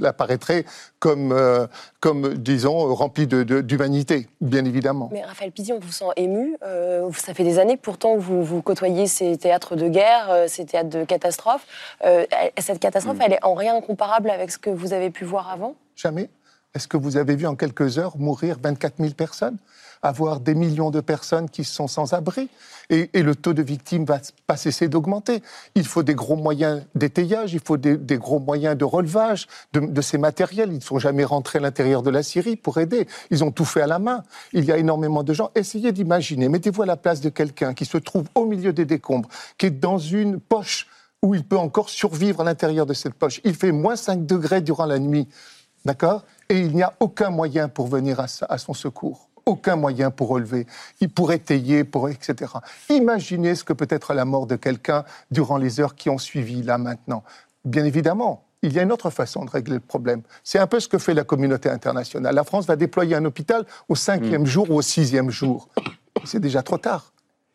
apparaîtrait 0.03 0.65
comme, 0.97 1.33
euh, 1.33 1.67
comme 1.99 2.33
disons, 2.33 2.95
remplie 2.95 3.27
d'humanité, 3.27 4.27
bien 4.41 4.65
évidemment. 4.65 5.09
Mais 5.13 5.23
Raphaël 5.23 5.51
Pizzi, 5.51 5.71
on 5.71 5.79
vous 5.79 5.91
sent 5.91 6.05
ému. 6.15 6.57
Euh, 6.63 7.07
ça 7.15 7.35
fait 7.35 7.43
des 7.43 7.59
années 7.59 7.77
pourtant 7.77 8.17
vous, 8.17 8.43
vous 8.43 8.63
côtoyez 8.63 9.05
ces 9.05 9.37
théâtres 9.37 9.75
de 9.75 9.87
guerre, 9.87 10.45
ces 10.47 10.65
théâtres 10.65 10.89
de 10.89 11.10
catastrophe. 11.11 11.65
Euh, 12.05 12.25
cette 12.57 12.79
catastrophe, 12.79 13.17
mm. 13.17 13.23
elle 13.25 13.33
est 13.33 13.43
en 13.43 13.53
rien 13.53 13.79
comparable 13.81 14.29
avec 14.29 14.51
ce 14.51 14.57
que 14.57 14.69
vous 14.69 14.93
avez 14.93 15.09
pu 15.09 15.25
voir 15.25 15.49
avant? 15.49 15.75
Jamais. 15.95 16.29
Est-ce 16.73 16.87
que 16.87 16.95
vous 16.95 17.17
avez 17.17 17.35
vu 17.35 17.47
en 17.47 17.55
quelques 17.55 17.97
heures 17.97 18.17
mourir 18.17 18.57
24 18.63 18.95
000 18.99 19.13
personnes? 19.13 19.57
Avoir 20.03 20.39
des 20.39 20.55
millions 20.55 20.89
de 20.89 21.01
personnes 21.01 21.49
qui 21.49 21.63
sont 21.63 21.87
sans 21.87 22.13
abri 22.13 22.49
et, 22.89 23.09
le 23.21 23.35
taux 23.35 23.53
de 23.53 23.61
victimes 23.61 24.05
va 24.05 24.19
pas 24.47 24.57
cesser 24.57 24.87
d'augmenter. 24.87 25.43
Il 25.75 25.85
faut 25.85 26.01
des 26.01 26.15
gros 26.15 26.35
moyens 26.35 26.83
d'étayage, 26.95 27.53
il 27.53 27.59
faut 27.59 27.77
des, 27.77 28.17
gros 28.17 28.39
moyens 28.39 28.75
de 28.77 28.85
relevage 28.85 29.47
de, 29.73 30.01
ces 30.01 30.17
matériels. 30.17 30.69
Ils 30.71 30.75
ne 30.75 30.81
sont 30.81 30.97
jamais 30.97 31.23
rentrés 31.23 31.59
à 31.59 31.61
l'intérieur 31.61 32.03
de 32.03 32.09
la 32.09 32.23
Syrie 32.23 32.55
pour 32.55 32.79
aider. 32.79 33.07
Ils 33.29 33.43
ont 33.43 33.51
tout 33.51 33.65
fait 33.65 33.81
à 33.81 33.87
la 33.87 33.99
main. 33.99 34.23
Il 34.53 34.65
y 34.65 34.71
a 34.71 34.77
énormément 34.77 35.23
de 35.23 35.33
gens. 35.33 35.51
Essayez 35.55 35.91
d'imaginer, 35.91 36.49
mettez-vous 36.49 36.81
à 36.81 36.85
la 36.85 36.97
place 36.97 37.21
de 37.21 37.29
quelqu'un 37.29 37.73
qui 37.73 37.85
se 37.85 37.97
trouve 37.97 38.25
au 38.33 38.45
milieu 38.45 38.73
des 38.73 38.85
décombres, 38.85 39.29
qui 39.57 39.67
est 39.67 39.71
dans 39.71 39.99
une 39.99 40.39
poche 40.39 40.87
où 41.21 41.35
il 41.35 41.43
peut 41.43 41.57
encore 41.57 41.89
survivre 41.89 42.41
à 42.41 42.43
l'intérieur 42.43 42.85
de 42.85 42.93
cette 42.93 43.13
poche. 43.13 43.41
Il 43.43 43.55
fait 43.55 43.71
moins 43.71 43.95
5 43.95 44.25
degrés 44.25 44.61
durant 44.61 44.85
la 44.85 44.99
nuit, 44.99 45.27
d'accord? 45.85 46.23
Et 46.49 46.59
il 46.59 46.75
n'y 46.75 46.83
a 46.83 46.93
aucun 46.99 47.29
moyen 47.29 47.69
pour 47.69 47.87
venir 47.87 48.19
à, 48.19 48.57
son 48.57 48.73
secours. 48.73 49.29
Aucun 49.45 49.75
moyen 49.75 50.11
pour 50.11 50.29
relever, 50.29 50.67
pour 51.15 51.31
étayer, 51.31 51.83
pour 51.83 52.09
etc. 52.09 52.51
Imaginez 52.89 53.55
ce 53.55 53.63
que 53.63 53.73
peut 53.73 53.87
être 53.89 54.13
la 54.13 54.25
mort 54.25 54.45
de 54.45 54.55
quelqu'un 54.55 55.03
durant 55.31 55.57
les 55.57 55.79
heures 55.79 55.95
qui 55.95 56.09
ont 56.09 56.19
suivi 56.19 56.61
là 56.61 56.77
maintenant. 56.77 57.23
Bien 57.65 57.85
évidemment, 57.85 58.45
il 58.61 58.73
y 58.73 58.79
a 58.79 58.83
une 58.83 58.91
autre 58.91 59.09
façon 59.09 59.43
de 59.45 59.49
régler 59.49 59.75
le 59.75 59.79
problème. 59.79 60.21
C'est 60.43 60.59
un 60.59 60.67
peu 60.67 60.79
ce 60.79 60.87
que 60.87 60.99
fait 60.99 61.15
la 61.15 61.23
communauté 61.23 61.69
internationale. 61.69 62.35
La 62.35 62.43
France 62.43 62.67
va 62.67 62.75
déployer 62.75 63.15
un 63.15 63.25
hôpital 63.25 63.65
au 63.89 63.95
cinquième 63.95 64.43
mm. 64.43 64.47
jour 64.47 64.69
ou 64.69 64.75
au 64.75 64.81
sixième 64.83 65.31
jour. 65.31 65.69
C'est 66.23 66.39
déjà 66.39 66.61
trop 66.61 66.77
tard 66.77 67.11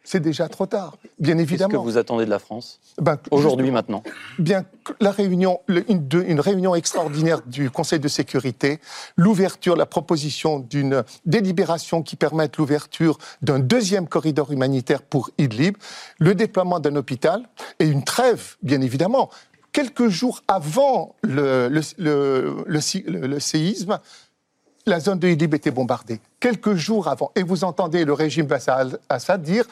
c'est 0.07 0.21
déjà 0.21 0.49
trop 0.49 0.67
tard, 0.67 0.97
bien 1.19 1.37
évidemment. 1.37 1.69
Qu'est-ce 1.69 1.81
que 1.81 1.85
vous 1.85 1.99
attendez 1.99 2.25
de 2.25 2.31
la 2.31 2.39
France 2.39 2.81
ben, 2.99 3.19
aujourd'hui, 3.33 3.73
maintenant 3.73 4.05
Bien, 4.39 4.65
la 5.01 5.11
réunion, 5.11 5.61
une, 5.69 6.07
une, 6.29 6.41
réunion 6.41 6.77
extraordinaire 6.77 7.43
du 7.45 7.71
Conseil 7.71 7.99
de 7.99 8.07
sécurité, 8.07 8.79
l'ouverture, 9.17 9.75
la 9.75 9.85
proposition 9.85 10.61
d'une 10.61 11.03
délibération 11.25 12.05
qui 12.05 12.15
permette 12.15 12.57
l'ouverture 12.57 13.19
d'un 13.43 13.59
deuxième 13.59 14.07
corridor 14.07 14.53
humanitaire 14.53 15.03
pour 15.03 15.31
Idlib, 15.39 15.77
le 16.21 16.37
déploiement 16.37 16.79
d'un 16.79 16.95
hôpital 16.95 17.43
et 17.81 17.87
une 17.87 18.05
trêve, 18.05 18.57
bien 18.63 18.81
évidemment. 18.83 19.29
Quelques 19.73 20.09
jours 20.09 20.41
avant 20.47 21.17
le, 21.23 21.69
le, 21.69 21.83
le, 21.99 22.65
le 23.27 23.41
séisme, 23.41 23.99
la 24.87 25.01
zone 25.01 25.19
de 25.19 25.27
Idlib 25.29 25.53
était 25.53 25.73
bombardée. 25.73 26.21
Quelques 26.39 26.75
jours 26.75 27.09
avant. 27.09 27.33
Et 27.35 27.43
vous 27.43 27.65
entendez 27.65 28.05
le 28.05 28.13
régime 28.13 28.47
Bachar 28.47 28.79
al-Assad 28.79 29.43
dire 29.43 29.67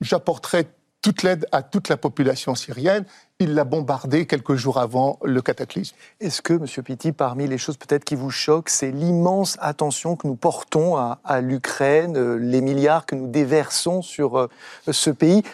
j'apporterai 0.00 0.66
toute 1.02 1.22
l'aide 1.22 1.46
à 1.52 1.62
toute 1.62 1.88
la 1.88 1.96
population 1.96 2.54
syrienne. 2.54 3.04
Il 3.38 3.54
l'a 3.54 3.64
bombardé 3.64 4.26
quelques 4.26 4.56
jours 4.56 4.78
avant 4.78 5.18
le 5.22 5.40
cataclysme. 5.40 5.94
Est-ce 6.20 6.42
que, 6.42 6.54
Monsieur 6.54 6.82
Pitti, 6.82 7.12
parmi 7.12 7.46
les 7.46 7.58
choses 7.58 7.76
peut-être 7.76 8.04
qui 8.04 8.16
vous 8.16 8.30
choquent, 8.30 8.70
c'est 8.70 8.90
l'immense 8.90 9.56
attention 9.60 10.16
que 10.16 10.26
nous 10.26 10.34
portons 10.34 10.96
à, 10.96 11.20
à 11.24 11.40
l'Ukraine, 11.40 12.16
euh, 12.16 12.36
les 12.36 12.60
milliards 12.60 13.06
que 13.06 13.14
nous 13.14 13.28
déversons 13.28 14.02
sur 14.02 14.36
euh, 14.36 14.48
ce 14.90 15.10
pays 15.10 15.44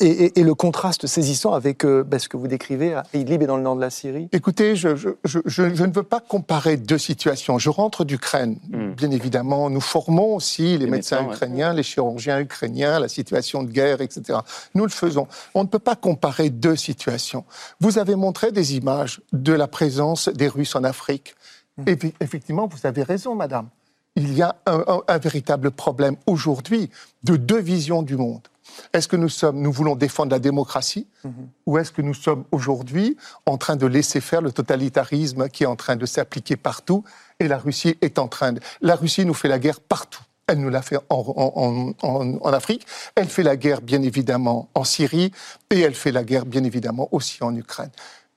et, 0.00 0.42
le 0.42 0.54
contraste 0.54 1.06
saisissant 1.06 1.52
avec 1.52 1.84
euh, 1.84 2.02
bah, 2.02 2.18
ce 2.18 2.28
que 2.28 2.36
vous 2.36 2.48
décrivez 2.48 2.94
à 2.94 3.02
Idlib 3.12 3.42
et 3.42 3.46
dans 3.46 3.56
le 3.56 3.62
nord 3.62 3.76
de 3.76 3.80
la 3.80 3.90
Syrie 3.90 4.28
Écoutez, 4.32 4.74
je, 4.76 4.88
ne 4.88 5.92
veux 5.92 6.02
pas 6.02 6.20
comparer 6.20 6.76
deux 6.76 6.98
situations. 6.98 7.58
Je 7.58 7.70
rentre 7.70 8.04
d'Ukraine, 8.04 8.58
hmm. 8.70 8.92
bien 8.92 9.10
évidemment. 9.10 9.70
Nous 9.70 9.80
formons 9.80 10.34
aussi 10.36 10.78
les, 10.78 10.86
médecins, 10.86 11.24
ukrainiens, 11.24 11.72
les 11.72 11.82
chirurgiens 11.82 12.40
ukrainiens, 12.40 12.98
la 12.98 13.08
situation 13.08 13.62
de 13.62 13.70
guerre, 13.70 14.00
etc. 14.00 14.38
Nous 14.74 14.84
le 14.84 14.90
faisons. 14.90 15.28
On 15.54 15.62
ne 15.62 15.68
peut 15.68 15.78
pas 15.78 15.96
comparer 15.96 16.50
deux 16.50 16.76
situations. 16.76 17.44
Vous 17.80 17.98
avez 17.98 18.14
montré 18.14 18.52
des 18.52 18.76
images 18.76 19.20
de 19.32 19.52
la 19.52 19.68
présence 19.68 20.28
des 20.28 20.48
Russes 20.48 20.74
en 20.74 20.84
Afrique. 20.84 21.34
Hmm. 21.76 21.84
Et 21.86 21.98
effectivement, 22.20 22.66
vous 22.66 22.86
avez 22.86 23.02
raison, 23.02 23.34
madame. 23.34 23.68
Il 24.16 24.34
y 24.34 24.42
a 24.42 24.56
un 24.66 25.18
véritable 25.18 25.70
problème 25.70 26.16
aujourd'hui 26.26 26.90
de 27.22 27.36
deux 27.36 27.60
visions 27.60 28.02
du 28.02 28.16
monde. 28.16 28.49
Est-ce 28.92 29.08
que 29.08 29.16
nous 29.16 29.28
sommes, 29.28 29.60
nous 29.60 29.72
voulons 29.72 29.96
défendre 29.96 30.30
la 30.32 30.38
démocratie, 30.38 31.06
mhm. 31.24 31.32
ou 31.66 31.78
est-ce 31.78 31.92
que 31.92 32.02
nous 32.02 32.14
sommes 32.14 32.44
aujourd'hui 32.52 33.16
en 33.46 33.58
train 33.58 33.76
de 33.76 33.86
laisser 33.86 34.20
faire 34.20 34.42
le 34.42 34.52
totalitarisme 34.52 35.48
qui 35.48 35.64
est 35.64 35.66
en 35.66 35.76
train 35.76 35.96
de 35.96 36.06
s'appliquer 36.06 36.56
partout 36.56 37.04
et 37.38 37.48
la 37.48 37.58
Russie 37.58 37.96
est 38.00 38.18
en 38.18 38.28
train 38.28 38.52
de, 38.52 38.60
la 38.80 38.96
Russie 38.96 39.24
nous 39.24 39.34
fait 39.34 39.48
la 39.48 39.58
guerre 39.58 39.80
partout. 39.80 40.22
Elle 40.46 40.58
nous 40.58 40.68
l'a 40.68 40.82
fait 40.82 40.98
en, 41.10 41.94
en, 42.02 42.52
Afrique, 42.52 42.84
elle 43.14 43.28
fait 43.28 43.44
la 43.44 43.56
guerre 43.56 43.80
bien 43.80 44.02
évidemment 44.02 44.68
en 44.74 44.82
Syrie 44.82 45.30
et 45.70 45.78
elle 45.78 45.94
fait 45.94 46.10
la 46.10 46.24
guerre 46.24 46.44
bien 46.44 46.64
évidemment 46.64 47.08
aussi 47.12 47.38
en 47.44 47.54
Ukraine. 47.54 47.90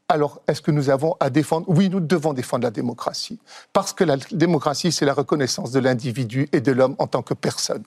Alors, 0.10 0.42
est-ce 0.48 0.62
que 0.62 0.70
nous 0.70 0.92
avons 0.92 1.16
à 1.20 1.32
défendre? 1.32 1.66
Oui, 1.70 1.90
nous 1.90 2.00
devons 2.00 2.34
défendre 2.34 2.66
la 2.66 2.72
démocratie. 2.72 3.40
Parce 3.72 3.94
que 3.94 4.04
la 4.04 4.18
démocratie, 4.32 4.92
c'est 4.92 5.06
la 5.06 5.14
reconnaissance 5.14 5.72
de 5.72 5.80
l'individu 5.80 6.50
et 6.52 6.62
de 6.62 6.72
l'homme 6.72 6.96
en 7.00 7.08
tant 7.08 7.24
que 7.24 7.34
personne. 7.34 7.84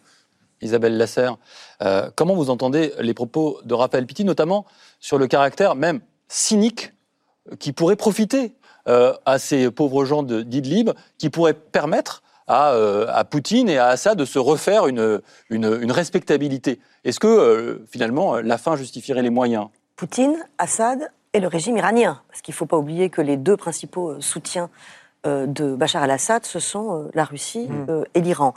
Isabelle 0.62 0.96
Lasserre, 0.96 1.36
euh, 1.82 2.10
comment 2.14 2.34
vous 2.34 2.50
entendez 2.50 2.92
les 3.00 3.14
propos 3.14 3.58
de 3.64 3.74
Raphaël 3.74 4.06
Pitti, 4.06 4.24
notamment 4.24 4.64
sur 5.00 5.18
le 5.18 5.26
caractère 5.26 5.74
même 5.74 6.00
cynique 6.28 6.92
euh, 7.50 7.56
qui 7.56 7.72
pourrait 7.72 7.96
profiter 7.96 8.54
euh, 8.88 9.14
à 9.24 9.38
ces 9.38 9.70
pauvres 9.70 10.04
gens 10.04 10.22
d'Idlib, 10.22 10.90
qui 11.18 11.30
pourrait 11.30 11.54
permettre 11.54 12.22
à, 12.48 13.24
Poutine 13.28 13.68
et 13.68 13.76
à 13.76 13.88
Assad 13.88 14.16
de 14.16 14.24
se 14.24 14.38
refaire 14.38 14.86
une, 14.86 15.20
une, 15.50 15.90
respectabilité? 15.90 16.78
Est-ce 17.02 17.18
que 17.18 17.84
finalement 17.90 18.36
la 18.36 18.56
fin 18.56 18.76
justifierait 18.76 19.22
les 19.22 19.30
moyens? 19.30 19.66
Poutine, 19.96 20.36
Assad 20.56 21.10
et 21.32 21.40
le 21.40 21.48
régime 21.48 21.76
iranien, 21.76 22.20
parce 22.28 22.42
qu'il 22.42 22.52
ne 22.52 22.56
faut 22.56 22.66
pas 22.66 22.76
oublier 22.76 23.10
que 23.10 23.20
les 23.20 23.36
deux 23.36 23.56
principaux 23.56 24.20
soutiens 24.20 24.70
de 25.24 25.74
Bachar 25.74 26.04
el-Assad, 26.04 26.46
ce 26.46 26.60
sont 26.60 27.10
la 27.14 27.24
Russie 27.24 27.66
mmh. 27.66 28.04
et 28.14 28.20
l'Iran. 28.20 28.54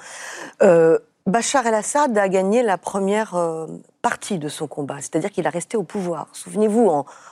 Bachar 1.29 1.65
el-Assad 1.67 2.17
a 2.17 2.27
gagné 2.27 2.63
la 2.63 2.77
première 2.77 3.36
euh, 3.36 3.67
partie 4.01 4.39
de 4.39 4.50
son 4.50 4.67
combat, 4.67 4.95
c'est-à-dire 4.98 5.29
qu'il 5.29 5.45
a 5.45 5.50
resté 5.50 5.77
au 5.77 5.83
pouvoir. 5.83 6.27
Souvenez-vous, 6.33 6.89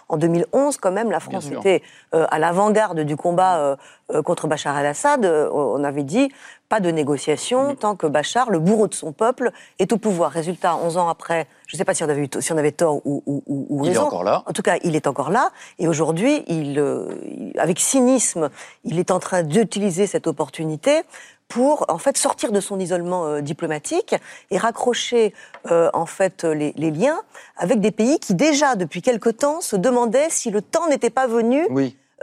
en, 0.09 0.17
2011, 0.17 0.77
quand 0.77 0.91
même, 0.91 1.09
la 1.09 1.19
France 1.19 1.49
était 1.49 1.81
euh, 2.13 2.25
à 2.29 2.39
l'avant-garde 2.39 2.99
du 2.99 3.15
combat 3.15 3.57
euh, 3.57 4.21
contre 4.21 4.47
Bachar 4.47 4.77
el-Assad. 4.77 5.25
on 5.25 5.83
avait 5.83 6.03
dit 6.03 6.29
pas 6.69 6.79
de 6.79 6.91
négociation 6.91 7.75
tant 7.75 7.95
que 7.95 8.07
Bachar, 8.07 8.49
le 8.49 8.59
bourreau 8.59 8.87
de 8.87 8.93
son 8.93 9.13
peuple, 9.13 9.51
est 9.79 9.91
au 9.93 9.97
pouvoir. 9.97 10.31
Résultat, 10.31 10.75
11 10.75 10.97
ans 10.97 11.09
après, 11.09 11.47
je 11.65 11.75
ne 11.75 11.77
sais 11.77 11.85
pas 11.85 11.93
si 11.93 12.03
on 12.03 12.09
avait, 12.09 12.29
si 12.39 12.51
on 12.51 12.57
avait 12.57 12.73
tort 12.73 13.01
ou, 13.05 13.23
ou, 13.25 13.81
raison. 13.81 13.91
Il 13.91 13.95
est 13.95 13.97
encore 13.97 14.23
là. 14.23 14.43
En 14.45 14.53
tout 14.53 14.61
cas, 14.61 14.75
il 14.83 14.95
est 14.95 15.07
encore 15.07 15.29
là. 15.29 15.51
Et 15.79 15.87
aujourd'hui, 15.87 16.43
il, 16.47 17.53
avec 17.57 17.79
cynisme, 17.79 18.49
il 18.83 18.99
est 18.99 19.11
en 19.11 19.19
train 19.19 19.43
d'utiliser 19.43 20.07
cette 20.07 20.27
opportunité 20.27 21.03
pour 21.47 21.85
en 21.89 21.97
fait 21.97 22.17
sortir 22.17 22.51
de 22.51 22.59
son 22.59 22.79
isolement 22.79 23.25
euh, 23.25 23.41
diplomatique 23.41 24.15
et 24.51 24.57
raccrocher 24.57 25.33
euh, 25.71 25.89
en 25.93 26.05
fait 26.05 26.43
les, 26.43 26.73
liens 26.91 27.21
avec 27.55 27.79
des 27.79 27.91
pays 27.91 28.19
qui 28.19 28.35
déjà 28.35 28.75
depuis 28.75 29.01
quelque 29.01 29.29
temps 29.29 29.61
se 29.61 29.75
demandaient 29.75 30.29
si 30.29 30.51
le 30.51 30.61
temps 30.61 30.87
n'était 30.89 31.09
pas 31.09 31.27
venu 31.27 31.65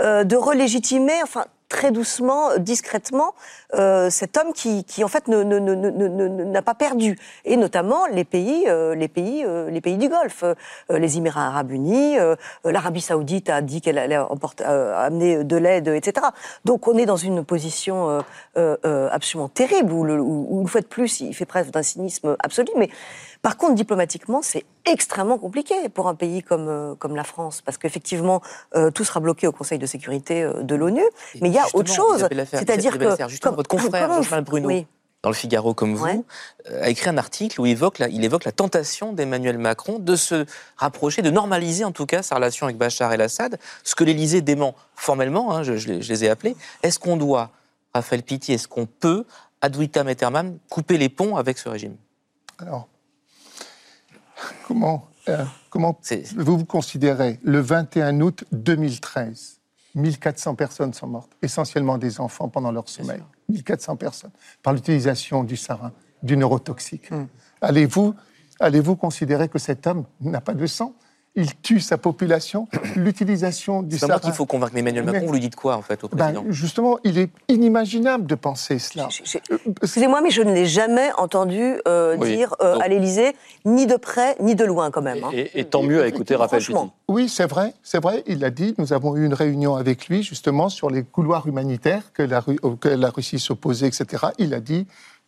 euh, 0.01 0.25
de 0.25 0.37
relégitimer, 0.37 1.23
enfin 1.23 1.47
très 1.75 1.91
doucement, 1.91 2.57
discrètement, 2.59 3.35
euh, 3.75 4.09
cet 4.09 4.37
homme 4.37 4.53
qui, 4.53 4.85
qui 4.85 5.03
en 5.03 5.09
fait 5.09 5.27
n'a 5.27 6.63
pas 6.63 6.75
perdu, 6.75 7.19
et 7.45 7.57
notamment 7.57 8.07
les 8.07 8.23
pays, 8.23 8.67
euh, 8.69 8.95
les 8.95 9.09
pays, 9.09 9.45
euh, 9.45 9.69
les 9.71 9.81
pays 9.81 9.99
du 9.99 10.09
Golfe, 10.09 10.45
euh, 10.45 10.55
les 10.89 11.19
Émirats 11.19 11.49
Arabes 11.49 11.73
Unis, 11.73 12.17
euh, 12.17 12.37
l'Arabie 12.65 13.01
Saoudite 13.01 13.51
a 13.51 13.61
dit 13.61 13.81
qu'elle 13.81 13.99
allait 13.99 14.17
euh, 14.17 15.07
amener 15.07 15.43
de 15.43 15.57
l'aide, 15.57 15.89
etc. 15.89 16.29
Donc 16.65 16.87
on 16.87 16.97
est 16.97 17.07
dans 17.07 17.17
une 17.17 17.45
position 17.45 18.23
absolument 18.55 19.49
terrible 19.49 19.93
où, 19.93 20.05
le, 20.05 20.21
où, 20.21 20.47
où, 20.51 20.61
une 20.61 20.69
fois 20.69 20.81
de 20.81 20.87
plus, 20.87 21.21
il 21.21 21.35
fait 21.35 21.45
preuve 21.45 21.73
d'un 21.73 21.83
cynisme 21.83 22.37
absolu, 22.39 22.71
mais 22.77 22.89
par 23.45 23.59
contre, 23.59 23.75
diplomatiquement, 23.75 24.41
c'est 24.41 24.65
extrêmement 24.87 25.37
compliqué 25.37 25.91
pour 25.91 26.09
un 26.09 26.15
pays 26.15 26.43
comme, 26.43 26.67
euh, 26.67 26.95
comme 26.95 27.15
la 27.15 27.25
France, 27.25 27.61
parce 27.61 27.77
qu'effectivement, 27.77 28.41
euh, 28.75 28.91
tout 28.91 29.05
sera 29.05 29.21
bloqué 29.21 29.47
au 29.47 29.53
Conseil 29.53 29.79
de 29.79 29.85
sécurité 29.85 30.43
euh, 30.43 30.63
de 30.63 30.75
l'ONU. 30.75 31.03
Mais 31.43 31.51
il 31.51 31.55
y 31.55 31.59
a 31.59 31.67
autre 31.75 31.93
chose. 31.93 32.27
C'est-à-dire 32.51 32.97
que. 32.97 33.11
Justement, 33.29 33.51
comme, 33.51 33.57
votre 33.57 33.69
confrère, 33.69 34.23
Jean 34.23 34.41
Bruno. 34.41 34.69
Oui. 34.69 34.87
Dans 35.23 35.29
le 35.29 35.35
Figaro, 35.35 35.75
comme 35.75 35.95
vous, 35.95 36.07
ouais. 36.07 36.23
a 36.81 36.89
écrit 36.89 37.11
un 37.11 37.19
article 37.19 37.61
où 37.61 37.67
il 37.67 37.73
évoque, 37.73 37.99
la, 37.99 38.09
il 38.09 38.25
évoque 38.25 38.47
la 38.47 38.53
tentation 38.53 39.13
d'Emmanuel 39.13 39.59
Macron 39.59 39.99
de 39.99 40.17
se 40.17 40.47
rapprocher, 40.79 41.21
de 41.21 41.31
normaliser 41.31 41.85
en 41.85 41.93
tout 41.93 42.07
cas 42.07 42.23
sa 42.23 42.37
relation 42.37 42.65
avec 42.65 42.79
Bachar 42.79 43.13
el-Assad, 43.13 43.59
ce 43.83 43.95
que 43.95 44.05
l'Élysée 44.05 44.41
dément 44.41 44.75
formellement, 44.95 45.53
hein, 45.53 45.63
je, 45.63 45.77
je, 45.77 45.89
les, 45.89 46.03
je, 46.03 46.11
les, 46.11 46.25
ai 46.25 46.31
appelés. 46.31 46.57
Est-ce 46.83 46.99
qu'on 46.99 47.19
doit, 47.19 47.51
Raphaël 47.95 48.23
Pitti, 48.23 48.55
est-ce 48.55 48.69
qu'on 48.69 48.87
peut, 48.87 49.27
ad 49.61 49.77
vitam 49.77 50.09
aeternam, 50.09 50.59
couper 50.71 50.97
les 50.97 51.11
ponts 51.11 51.37
avec 51.37 51.59
ce 51.59 51.69
régime? 51.69 51.97
Alors, 52.59 52.89
comment, 54.67 55.09
euh, 55.29 55.45
comment 55.71 55.99
vous 56.37 56.59
vous 56.59 56.65
considérez 56.65 57.39
le 57.43 57.61
21 57.61 58.21
août 58.21 58.45
2013 58.53 59.61
1400 59.95 60.55
personnes 60.57 60.93
sont 60.93 61.07
mortes, 61.07 61.31
essentiellement 61.41 61.99
des 61.99 62.21
enfants 62.21 62.49
pendant 62.49 62.73
leur 62.73 62.89
sommeil. 62.89 63.23
1400 63.49 63.97
personnes, 63.97 64.33
par 64.63 64.73
l'utilisation 64.73 65.45
du 65.45 65.57
sarin, 65.57 65.93
du 66.23 66.37
neurotoxique. 66.37 67.11
Mm. 67.11 67.27
Allez-vous 67.61 68.15
allez 68.61 68.83
considérer 68.97 69.49
que 69.49 69.59
cet 69.59 69.87
homme 69.87 70.05
n'a 70.21 70.41
pas 70.41 70.55
de 70.55 70.67
sang? 70.67 70.95
Il 71.37 71.55
tue 71.57 71.81
sa 71.81 71.99
population, 71.99 72.69
l'utilisation 72.97 73.83
du 73.83 73.99
sarin. 73.99 74.15
C'est 74.15 74.25
qu'il 74.25 74.33
faut 74.33 74.47
convaincre 74.47 74.77
Emmanuel 74.77 75.05
Macron. 75.05 75.21
Mais, 75.21 75.27
vous 75.27 75.33
lui 75.33 75.41
dites 75.41 75.57
quoi, 75.57 75.77
en 75.77 75.83
fait, 75.83 76.05
au 76.05 76.09
président 76.09 76.43
ben, 76.43 76.53
Justement, 76.53 76.99
il 77.05 77.19
est 77.19 77.31
inimaginable 77.49 78.27
de 78.27 78.35
penser 78.35 78.79
cela. 78.79 79.09
Excusez-moi, 79.83 80.21
mais 80.21 80.31
je 80.31 80.43
ne 80.43 80.53
l'ai 80.53 80.67
jamais 80.67 81.11
entendu 81.19 81.81
euh, 81.89 82.17
oui. 82.19 82.37
dire 82.37 82.55
euh, 82.61 82.79
à 82.79 82.89
l'Élysée, 82.89 83.35
ni 83.65 83.87
de 83.87 83.97
près, 83.97 84.37
ni 84.41 84.55
de 84.55 84.65
loin, 84.65 84.91
quand 84.91 85.03
même. 85.03 85.25
Hein. 85.25 85.31
Et, 85.33 85.61
et, 85.61 85.65
tant 85.65 85.83
mieux 85.83 86.03
à 86.03 86.07
écouter 86.07 86.37
Raphaël. 86.37 86.63
Oui, 87.09 87.29
c'est 87.29 87.47
vrai, 87.47 87.75
c'est 87.83 88.01
vrai, 88.01 88.23
il 88.27 88.39
l'a 88.39 88.51
dit. 88.51 88.75
Nous 88.79 88.93
avons 88.93 89.17
eu 89.17 89.27
une 89.27 89.35
réunion 89.35 89.75
avec 89.77 90.09
lui, 90.09 90.23
justement, 90.23 90.69
sur 90.69 90.89
les 90.89 91.03
couloirs 91.03 91.47
humanitaires 91.47 92.13
que 92.13 92.23
la, 92.23 92.43
que 92.81 92.89
la 92.89 93.11
Russie 93.11 93.39
s'opposait, 93.39 93.89
etc. 93.89 94.27
Il 94.39 94.55
a 94.55 94.61
dit 94.61 94.87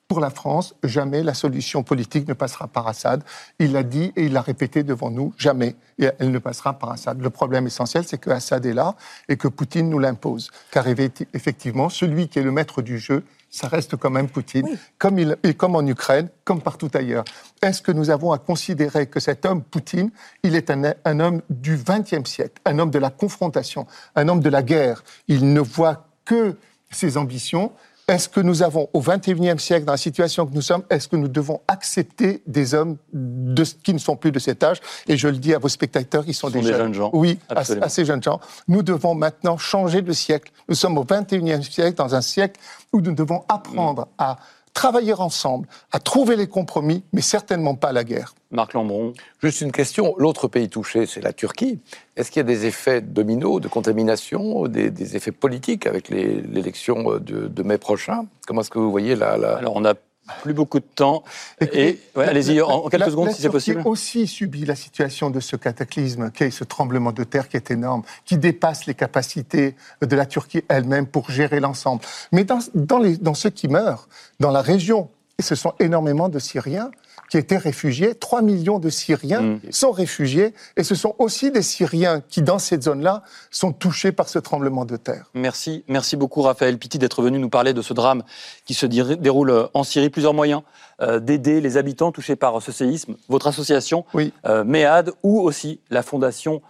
pour 0.08 0.20
la 0.20 0.30
France, 0.30 0.74
jamais 0.84 1.22
la 1.22 1.34
solution 1.34 1.82
politique 1.82 2.28
ne 2.28 2.34
passera 2.34 2.68
par 2.68 2.86
Assad. 2.86 3.24
Il 3.58 3.72
l'a 3.72 3.82
dit 3.82 4.12
et 4.16 4.26
il 4.26 4.32
l'a 4.32 4.40
répété 4.40 4.84
devant 4.84 5.10
nous, 5.10 5.34
jamais 5.36 5.74
et 5.98 6.10
elle 6.18 6.30
ne 6.30 6.38
passera 6.38 6.78
par 6.78 6.90
Assad. 6.92 7.20
Le 7.20 7.30
problème 7.30 7.66
essentiel, 7.66 8.04
c'est 8.06 8.18
que 8.18 8.30
Assad 8.30 8.64
est 8.66 8.72
là 8.72 8.94
et 9.28 9.36
que 9.36 9.48
Poutine 9.48 9.90
nous 9.90 9.98
l'impose. 9.98 10.50
Car 10.70 10.86
effectivement, 10.86 11.88
celui 11.88 12.28
qui 12.28 12.38
est 12.38 12.42
le 12.42 12.52
maître 12.52 12.82
du 12.82 12.98
jeu, 12.98 13.24
ça 13.50 13.68
reste 13.68 13.96
quand 13.96 14.10
même 14.10 14.28
Poutine, 14.28 14.66
oui. 14.66 14.78
comme, 14.98 15.18
il, 15.18 15.36
comme 15.56 15.74
en 15.74 15.86
Ukraine, 15.86 16.28
comme 16.44 16.60
partout 16.60 16.90
ailleurs. 16.94 17.24
Est-ce 17.62 17.82
que 17.82 17.90
nous 17.90 18.10
avons 18.10 18.32
à 18.32 18.38
considérer 18.38 19.06
que 19.06 19.18
cet 19.18 19.44
homme, 19.44 19.62
Poutine, 19.62 20.10
il 20.42 20.54
est 20.54 20.70
un, 20.70 20.94
un 21.04 21.20
homme 21.20 21.42
du 21.50 21.76
XXe 21.76 22.28
siècle, 22.28 22.60
un 22.64 22.78
homme 22.78 22.90
de 22.90 22.98
la 22.98 23.10
confrontation, 23.10 23.86
un 24.14 24.28
homme 24.28 24.40
de 24.40 24.50
la 24.50 24.62
guerre? 24.62 25.02
Il 25.26 25.52
ne 25.52 25.60
voit 25.60 26.06
que 26.24 26.56
ses 26.90 27.16
ambitions, 27.16 27.72
est-ce 28.08 28.28
que 28.28 28.40
nous 28.40 28.62
avons, 28.62 28.88
au 28.92 29.00
XXIe 29.00 29.58
siècle, 29.58 29.84
dans 29.84 29.92
la 29.92 29.98
situation 29.98 30.46
que 30.46 30.54
nous 30.54 30.62
sommes, 30.62 30.84
est-ce 30.90 31.08
que 31.08 31.16
nous 31.16 31.26
devons 31.26 31.60
accepter 31.66 32.40
des 32.46 32.72
hommes 32.72 32.96
de, 33.12 33.64
qui 33.64 33.92
ne 33.92 33.98
sont 33.98 34.14
plus 34.14 34.30
de 34.30 34.38
cet 34.38 34.62
âge? 34.62 34.80
Et 35.08 35.16
je 35.16 35.26
le 35.26 35.38
dis 35.38 35.54
à 35.54 35.58
vos 35.58 35.68
spectateurs, 35.68 36.22
ils 36.28 36.34
sont, 36.34 36.46
sont 36.46 36.52
des, 36.52 36.60
des 36.60 36.68
jeunes. 36.68 36.78
jeunes 36.78 36.94
gens. 36.94 37.10
Oui, 37.12 37.40
à, 37.48 37.60
à, 37.60 37.88
ces 37.88 38.04
jeunes 38.04 38.22
gens. 38.22 38.40
Nous 38.68 38.84
devons 38.84 39.16
maintenant 39.16 39.58
changer 39.58 40.02
de 40.02 40.12
siècle. 40.12 40.52
Nous 40.68 40.76
sommes 40.76 40.96
au 40.98 41.04
XXIe 41.04 41.64
siècle, 41.64 41.96
dans 41.96 42.14
un 42.14 42.20
siècle 42.20 42.60
où 42.92 43.00
nous 43.00 43.12
devons 43.12 43.44
apprendre 43.48 44.02
mmh. 44.02 44.10
à 44.18 44.36
travailler 44.76 45.14
ensemble, 45.14 45.66
à 45.90 45.98
trouver 45.98 46.36
les 46.36 46.46
compromis, 46.46 47.02
mais 47.14 47.22
certainement 47.22 47.74
pas 47.74 47.92
la 47.92 48.04
guerre. 48.04 48.34
Marc 48.50 48.74
Lambron. 48.74 49.14
Juste 49.42 49.62
une 49.62 49.72
question. 49.72 50.14
L'autre 50.18 50.48
pays 50.48 50.68
touché, 50.68 51.06
c'est 51.06 51.22
la 51.22 51.32
Turquie. 51.32 51.80
Est-ce 52.14 52.30
qu'il 52.30 52.40
y 52.40 52.44
a 52.44 52.46
des 52.46 52.66
effets 52.66 53.00
dominos, 53.00 53.60
de 53.60 53.68
contamination, 53.68 54.68
des, 54.68 54.90
des 54.90 55.16
effets 55.16 55.32
politiques 55.32 55.86
avec 55.86 56.10
l'élection 56.10 57.18
de, 57.18 57.48
de, 57.48 57.62
mai 57.62 57.78
prochain? 57.78 58.26
Comment 58.46 58.60
est-ce 58.60 58.70
que 58.70 58.78
vous 58.78 58.90
voyez 58.90 59.16
la, 59.16 59.38
la... 59.38 59.56
Alors, 59.56 59.76
on 59.76 59.84
a 59.86 59.94
plus 60.42 60.54
beaucoup 60.54 60.80
de 60.80 60.84
temps. 60.84 61.24
Et, 61.60 61.98
ouais, 62.14 62.26
allez-y, 62.26 62.60
en, 62.60 62.68
en, 62.68 62.88
quelques 62.88 63.04
la, 63.04 63.10
secondes, 63.10 63.26
la 63.28 63.34
si 63.34 63.42
c'est 63.42 63.50
possible. 63.50 63.80
a 63.80 63.86
aussi 63.86 64.26
subi 64.26 64.64
la 64.64 64.76
situation 64.76 65.30
de 65.30 65.40
ce 65.40 65.56
cataclysme, 65.56 66.30
qui 66.30 66.44
est 66.44 66.50
ce 66.50 66.64
tremblement 66.64 67.12
de 67.12 67.24
terre 67.24 67.48
qui 67.48 67.56
est 67.56 67.70
énorme, 67.70 68.02
qui 68.24 68.38
dépasse 68.38 68.86
les 68.86 68.94
capacités 68.94 69.76
de 70.02 70.16
la 70.16 70.26
Turquie 70.26 70.62
elle-même 70.68 71.06
pour 71.06 71.30
gérer 71.30 71.60
l'ensemble. 71.60 72.02
Mais 72.32 72.44
dans, 72.44 72.58
dans, 72.74 72.98
les, 72.98 73.16
dans 73.16 73.34
ceux 73.34 73.50
qui 73.50 73.68
meurent, 73.68 74.08
dans 74.40 74.50
la 74.50 74.62
région, 74.62 75.08
et 75.38 75.42
ce 75.42 75.54
sont 75.54 75.74
énormément 75.80 76.28
de 76.28 76.38
Syriens, 76.38 76.90
qui 77.28 77.36
étaient 77.36 77.58
réfugiés. 77.58 78.14
3 78.14 78.40
millions 78.40 78.78
de 78.78 78.88
Syriens 78.88 79.42
mmh. 79.42 79.60
sont 79.70 79.90
réfugiés 79.90 80.54
et 80.76 80.84
ce 80.84 80.94
sont 80.94 81.14
aussi 81.18 81.50
des 81.50 81.62
Syriens 81.62 82.20
qui, 82.20 82.40
dans 82.40 82.58
cette 82.58 82.84
zone-là, 82.84 83.22
sont 83.50 83.72
touchés 83.72 84.12
par 84.12 84.28
ce 84.28 84.38
tremblement 84.38 84.84
de 84.84 84.96
terre. 84.96 85.30
Merci. 85.34 85.84
Merci 85.88 86.16
beaucoup, 86.16 86.42
Raphaël 86.42 86.78
Pitti, 86.78 86.98
d'être 86.98 87.22
venu 87.22 87.38
nous 87.38 87.50
parler 87.50 87.74
de 87.74 87.82
ce 87.82 87.92
drame 87.92 88.22
qui 88.64 88.74
se 88.74 88.86
déroule 88.86 89.68
en 89.74 89.84
Syrie. 89.84 90.08
Plusieurs 90.08 90.34
moyens 90.34 90.62
euh, 91.02 91.20
d'aider 91.20 91.60
les 91.60 91.76
habitants 91.76 92.12
touchés 92.12 92.36
par 92.36 92.62
ce 92.62 92.72
séisme. 92.72 93.16
Votre 93.28 93.48
association, 93.48 94.04
oui. 94.14 94.32
euh, 94.46 94.64
MEAD, 94.64 95.10
ou 95.22 95.40
aussi 95.40 95.80
la 95.90 96.02
Fondation. 96.02 96.62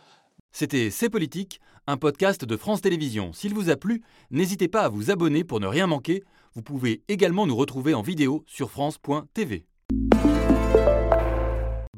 C'était 0.52 0.90
C'est 0.90 1.10
Politique, 1.10 1.60
un 1.86 1.96
podcast 1.96 2.44
de 2.44 2.56
France 2.56 2.80
Télévisions. 2.80 3.32
S'il 3.32 3.54
vous 3.54 3.70
a 3.70 3.76
plu, 3.76 4.02
n'hésitez 4.30 4.68
pas 4.68 4.82
à 4.82 4.88
vous 4.88 5.10
abonner 5.10 5.44
pour 5.44 5.60
ne 5.60 5.66
rien 5.66 5.86
manquer. 5.86 6.24
Vous 6.56 6.62
pouvez 6.62 7.02
également 7.08 7.46
nous 7.46 7.54
retrouver 7.54 7.92
en 7.92 8.00
vidéo 8.00 8.42
sur 8.46 8.70
France.tv. 8.70 9.66